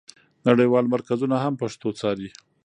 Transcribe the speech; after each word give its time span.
نړیوال 0.47 0.85
مرکزونه 0.93 1.35
هم 1.43 1.53
پښتو 1.61 1.87
څاري. 1.99 2.29